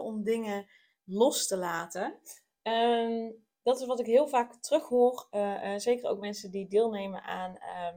[0.00, 0.66] Om dingen
[1.04, 2.20] los te laten?
[2.62, 3.30] Ehm,
[3.62, 5.28] dat is wat ik heel vaak terughoor.
[5.30, 7.96] Uh, zeker ook mensen die deelnemen aan ehm,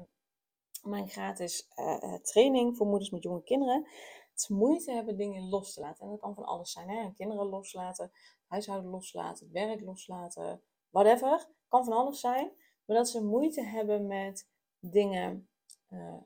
[0.82, 3.88] mijn gratis uh, training voor moeders met jonge kinderen.
[4.34, 6.04] Ze moeite hebben dingen los te laten.
[6.04, 6.90] En dat kan van alles zijn.
[6.90, 7.12] Hè?
[7.14, 11.50] Kinderen loslaten, het huishouden loslaten, het werk loslaten, whatever.
[11.68, 12.52] Kan van alles zijn.
[12.86, 15.50] Maar dat ze moeite hebben met dingen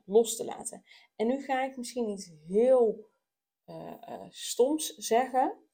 [0.04, 0.84] los te laten.
[1.16, 3.10] En nu ga ik misschien iets heel
[4.28, 5.65] stoms zeggen.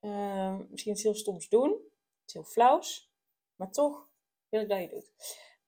[0.00, 1.80] Ehm, misschien iets heel stoms doen.
[2.24, 3.12] Iets heel flauws.
[3.56, 4.08] Maar toch
[4.48, 5.12] wil ik dat je doet.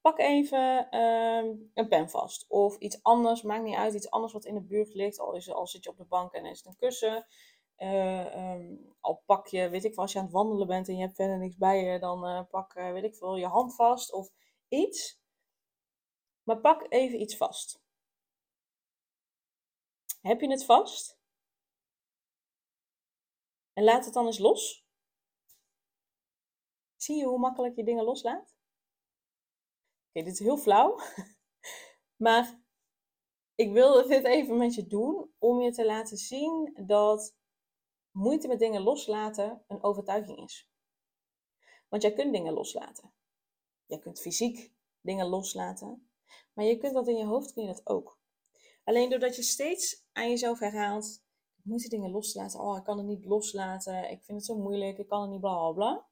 [0.01, 2.45] Pak even ehm, een pen vast.
[2.47, 3.93] Of iets anders, maakt niet uit.
[3.93, 5.19] Iets anders wat in de buurt ligt.
[5.19, 7.25] Al, is, al zit je op de bank en is het een kussen.
[7.77, 10.95] Uh, um, al pak je, weet ik wel, als je aan het wandelen bent en
[10.95, 13.75] je hebt verder niks bij je, dan uh, pak, uh, weet ik veel, je hand
[13.75, 14.31] vast of
[14.67, 15.21] iets.
[16.43, 17.81] Maar pak even iets vast.
[20.21, 21.19] Heb je het vast?
[23.73, 24.85] En laat het dan eens los.
[26.95, 28.55] Zie je hoe makkelijk je dingen loslaat?
[30.07, 30.99] Oké, dit is heel flauw.
[32.25, 32.61] maar
[33.55, 37.35] ik wil dit even met je doen om je te laten zien dat
[38.11, 40.71] moeite met dingen loslaten een overtuiging is.
[41.89, 43.13] Want jij kunt dingen loslaten.
[43.85, 46.09] Jij kunt fysiek dingen loslaten.
[46.53, 48.19] Maar je kunt dat in je hoofd, kun je dat ook.
[48.83, 51.23] Alleen doordat je steeds aan jezelf herhaalt,
[51.63, 52.59] ik moet die dingen loslaten.
[52.59, 54.11] Oh, ik kan het niet loslaten.
[54.11, 54.97] Ik vind het zo moeilijk.
[54.97, 56.11] Ik kan het niet, bla bla bla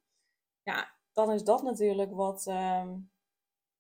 [0.64, 3.12] ja, dan is dat natuurlijk wat um,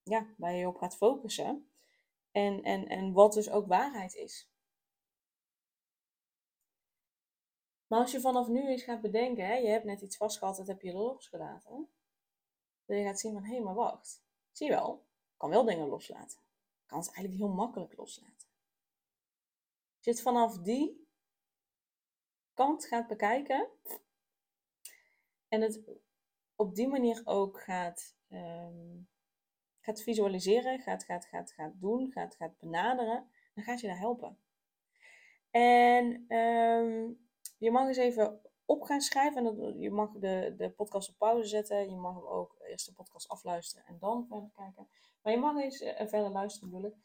[0.04, 1.72] ja, waar je op gaat focussen.
[2.32, 4.50] En, en, en wat dus ook waarheid is.
[7.88, 10.68] Maar als je vanaf nu eens gaat bedenken, hè, je hebt net iets vastgehad, dat
[10.68, 11.90] heb je losgelaten.
[12.86, 14.24] Dan je gaat zien van, hé, hey, maar wacht.
[14.52, 16.40] Zie je wel, ik kan wel dingen loslaten.
[16.82, 18.48] Ik kan het eigenlijk heel makkelijk loslaten.
[19.98, 21.10] Als je vanaf die
[22.80, 23.68] gaat bekijken
[25.48, 25.82] en het
[26.56, 29.08] op die manier ook gaat, um,
[29.80, 34.38] gaat visualiseren, gaat, gaat, gaat, gaat doen, gaat, gaat benaderen, dan gaat je daar helpen.
[35.52, 37.28] En um,
[37.58, 39.46] je mag eens even op gaan schrijven.
[39.46, 41.90] En je mag de, de podcast op pauze zetten.
[41.90, 44.88] Je mag ook eerst de podcast afluisteren en dan verder kijken.
[45.22, 46.96] Maar je mag eens uh, verder luisteren bedoel ik.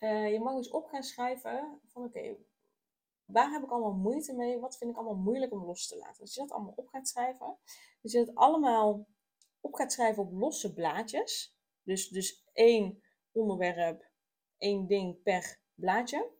[0.00, 2.36] Uh, je mag eens op gaan schrijven van oké,
[3.24, 4.60] waar heb ik allemaal moeite mee?
[4.60, 6.20] Wat vind ik allemaal moeilijk om los te laten?
[6.20, 7.58] Als je dat allemaal op gaat schrijven,
[8.00, 9.06] dus je het allemaal
[9.60, 11.56] op gaat schrijven op losse blaadjes.
[11.82, 13.02] Dus, dus één
[13.32, 14.10] onderwerp,
[14.56, 16.32] één ding per blaadje.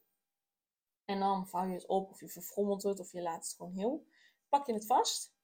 [1.05, 3.72] En dan vouw je het op of je verfrommelt het of je laat het gewoon
[3.72, 4.06] heel.
[4.49, 5.34] Pak je het vast.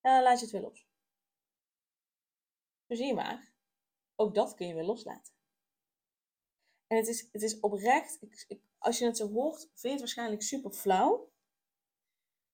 [0.00, 0.86] En dan laat je het weer los.
[2.88, 3.52] Zo zie je maar.
[4.14, 5.34] Ook dat kun je weer loslaten.
[6.92, 9.88] En het is, het is oprecht, ik, ik, als je het zo hoort, vind je
[9.88, 11.30] het waarschijnlijk super flauw.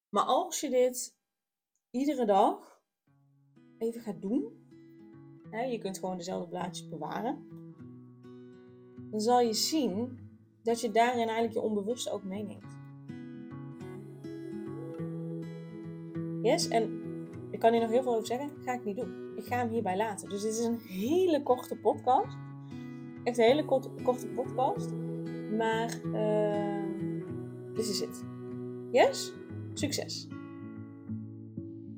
[0.08, 1.16] Maar als je dit
[1.90, 2.82] iedere dag
[3.78, 4.68] even gaat doen,
[5.50, 7.46] hè, je kunt gewoon dezelfde blaadjes bewaren,
[9.10, 10.18] dan zal je zien
[10.62, 12.76] dat je daarin eigenlijk je onbewuste ook meeneemt.
[16.42, 17.02] Yes, en
[17.50, 19.36] ik kan hier nog heel veel over zeggen, ga ik niet doen.
[19.36, 20.28] Ik ga hem hierbij laten.
[20.28, 22.47] Dus dit is een hele korte podcast.
[23.28, 24.88] Echt een hele korte, korte podcast.
[25.56, 28.22] Maar uh, dit is het.
[28.90, 29.32] Yes?
[29.74, 30.28] Succes!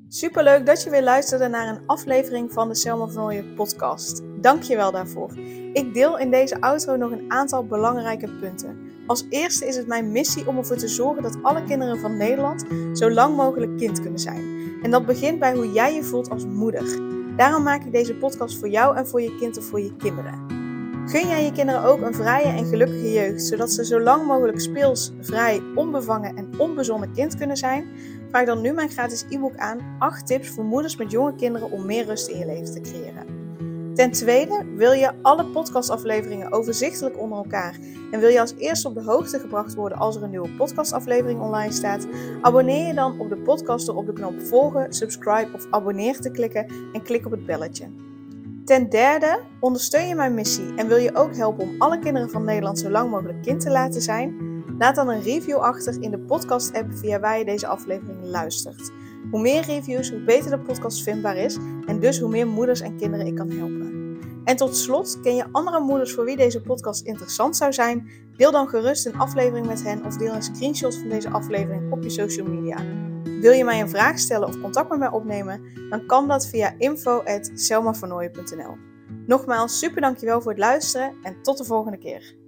[0.07, 4.21] Superleuk dat je weer luisterde naar een aflevering van de Selma van Ooyen podcast.
[4.41, 5.37] Dank je wel daarvoor.
[5.73, 8.77] Ik deel in deze outro nog een aantal belangrijke punten.
[9.07, 12.65] Als eerste is het mijn missie om ervoor te zorgen dat alle kinderen van Nederland
[12.93, 14.79] zo lang mogelijk kind kunnen zijn.
[14.83, 16.99] En dat begint bij hoe jij je voelt als moeder.
[17.37, 20.60] Daarom maak ik deze podcast voor jou en voor je kind of voor je kinderen.
[21.11, 24.59] Gun jij je kinderen ook een vrije en gelukkige jeugd, zodat ze zo lang mogelijk
[24.59, 27.89] speels, vrij, onbevangen en onbezonnen kind kunnen zijn?
[28.29, 31.85] Vraag dan nu mijn gratis e-book aan 8 tips voor moeders met jonge kinderen om
[31.85, 33.25] meer rust in je leven te creëren.
[33.95, 37.79] Ten tweede, wil je alle podcastafleveringen overzichtelijk onder elkaar
[38.11, 41.39] en wil je als eerste op de hoogte gebracht worden als er een nieuwe podcastaflevering
[41.39, 42.07] online staat?
[42.41, 46.31] Abonneer je dan op de podcast door op de knop volgen, subscribe of abonneer te
[46.31, 48.10] klikken en klik op het belletje.
[48.65, 52.43] Ten derde, ondersteun je mijn missie en wil je ook helpen om alle kinderen van
[52.43, 54.49] Nederland zo lang mogelijk kind te laten zijn?
[54.77, 58.91] Laat dan een review achter in de podcast-app via waar je deze aflevering luistert.
[59.31, 62.97] Hoe meer reviews, hoe beter de podcast vindbaar is en dus hoe meer moeders en
[62.97, 63.90] kinderen ik kan helpen.
[64.43, 68.09] En tot slot, ken je andere moeders voor wie deze podcast interessant zou zijn?
[68.37, 72.03] Deel dan gerust een aflevering met hen of deel een screenshot van deze aflevering op
[72.03, 72.77] je social media.
[73.23, 75.61] Wil je mij een vraag stellen of contact met mij opnemen?
[75.89, 78.75] Dan kan dat via info.selmavernooien.nl
[79.25, 82.40] Nogmaals, super dankjewel voor het luisteren en tot de volgende keer.